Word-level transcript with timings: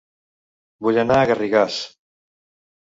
Vull 0.87 0.99
anar 1.03 1.21
a 1.21 1.29
Garrigàs 1.33 1.81